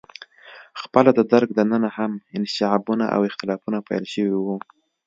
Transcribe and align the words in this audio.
خپله 0.81 1.09
د 1.15 1.19
درګ 1.33 1.49
دننه 1.57 1.89
هم 1.97 2.11
انشعابونه 2.37 3.05
او 3.15 3.21
اختلافونه 3.29 3.77
پیل 3.87 4.03
شوي 4.13 4.35
وو. 4.37 4.55